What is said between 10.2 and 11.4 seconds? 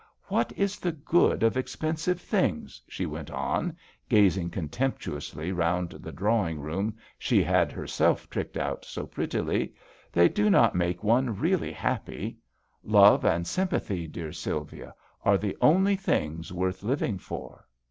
do not make one